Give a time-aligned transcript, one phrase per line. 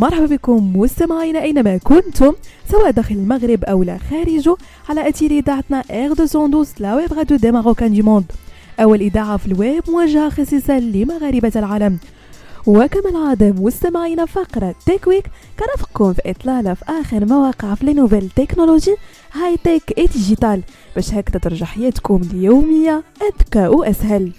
[0.00, 2.32] مرحبا بكم مستمعينا أينما كنتم
[2.70, 4.56] سواء داخل المغرب أو لا خارجه
[4.88, 8.24] على اثير إذاعتنا Air 212 la web radio des Marocains du monde.
[8.80, 11.98] أول إذاعة في الويب موجهه خصيصا لمغاربة العالم.
[12.66, 15.24] وكما العادة مستمعينا فقرة Tech Week
[15.58, 18.96] كنفكم في إطلالة في آخر مواقع في les nouvelles
[19.32, 20.62] technologies high-tech et digital
[20.94, 24.32] باش هكذا ترجع حياتكم اليومية أذكى وأسهل.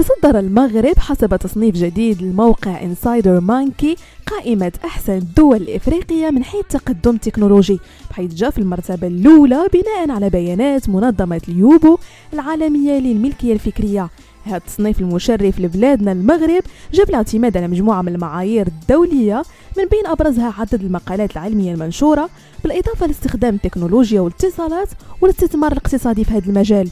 [0.00, 3.96] تصدر المغرب حسب تصنيف جديد لموقع Insider Monkey
[4.26, 10.30] قائمة أحسن الدول الإفريقية من حيث تقدم تكنولوجي بحيث جاء في المرتبة الأولى بناء على
[10.30, 11.98] بيانات منظمة الويبو
[12.32, 14.08] العالمية للملكية الفكرية.
[14.44, 19.42] هذا التصنيف المشرف لبلادنا المغرب جاب الاعتماد على مجموعة من المعايير الدولية
[19.78, 22.28] من بين أبرزها عدد المقالات العلمية المنشورة
[22.64, 24.88] بالإضافة لاستخدام التكنولوجيا والاتصالات
[25.20, 26.90] والاستثمار الاقتصادي في هذا المجال.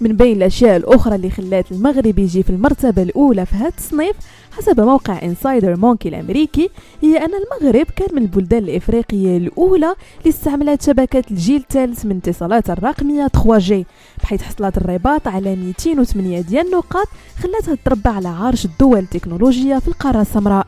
[0.00, 4.16] من بين الأشياء الأخرى اللي خلات المغرب يجي في المرتبة الأولى في هذا التصنيف
[4.52, 6.70] حسب موقع Insider Monkey الأمريكي
[7.02, 12.70] هي أن المغرب كان من البلدان الإفريقية الأولى اللي استعملت شبكة الجيل الثالث من الاتصالات
[12.70, 13.72] الرقمية 3G
[14.22, 17.06] بحيث حصلت الرباط على 208 ديال النقاط
[17.42, 20.66] خلاتها تربع على عرش الدول التكنولوجية في القارة السمراء.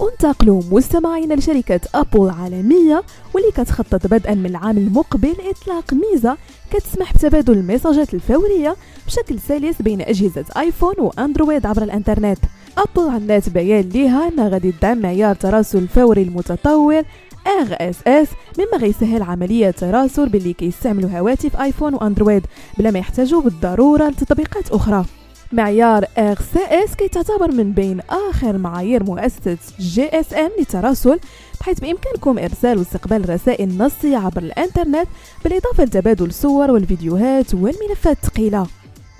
[0.00, 3.02] انتقلوا مستمعين لشركة أبل العالمية
[3.34, 6.36] واللي كتخطط بدءا من العام المقبل إطلاق ميزة
[6.70, 8.76] كتسمح بتبادل الميساجات الفورية
[9.06, 12.38] بشكل سلس بين أجهزة آيفون وأندرويد عبر الإنترنت.
[12.78, 17.02] أبل عملت بيان ليها أنها غادي تدعم معيار التراسل الفوري المتطور
[17.46, 22.46] RCS مما غيسهل عملية التراسل باللي كيستعملوا هواتف آيفون وأندرويد
[22.78, 25.04] بلا ما يحتاجوا بالضرورة لتطبيقات أخرى.
[25.52, 31.18] معيار RCS كيتعتبر من بين آخر معايير مؤسسة GSM للتراسل
[31.60, 35.08] بحيث بإمكانكم إرسال واستقبال رسائل نصية عبر الإنترنت
[35.44, 38.66] بالإضافة لتبادل الصور والفيديوهات والملفات الثقيلة.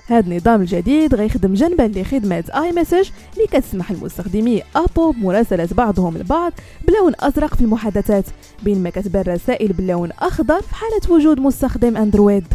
[0.07, 6.53] هذا النظام الجديد غيخدم جنبا لخدمة iMessage اللي كتسمح لمستخدمي ابل بمراسلة بعضهم البعض
[6.87, 8.25] بلون أزرق في المحادثات
[8.63, 12.45] بينما كتبان الرسائل باللون أخضر في حالة وجود مستخدم اندرويد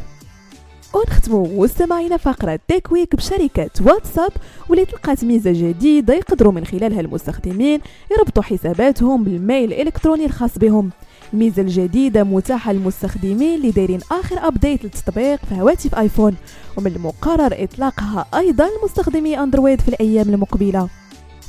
[0.94, 4.32] ونختموا مستمعينا فقرة Tech Week بشركة واتساب
[4.68, 10.90] واللي تلقات ميزة جديدة يقدروا من خلالها المستخدمين يربطوا حساباتهم بال mail الإلكتروني الخاص بهم.
[11.32, 16.34] الميزة الجديدة متاحة للمستخدمين اللي دايرين آخر update للتطبيق في هواتف آيفون
[16.78, 20.88] ومن المقرر إطلاقها أيضا لمستخدمي أندرويد في الأيام المقبلة.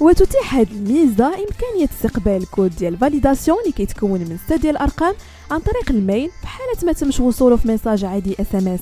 [0.02, 5.14] وتتيح هذه الميزة إمكانية استقبال كود ديال validation اللي كيتكون من ستة ديال الأرقام
[5.52, 8.82] عن طريق ال mail في حالة ما تمش وصوله في message عادي SMS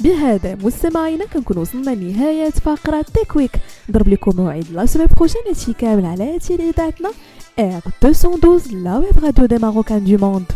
[0.00, 3.50] بهذا مستمعينا كنكون وصلنا لنهاية فقرة Tech Week
[3.88, 7.10] نضرب لكم موعد la semaine prochaine هادشي كامل على هاته إذاعتنا
[7.60, 10.46] R212 la web radio des Marocains du monde.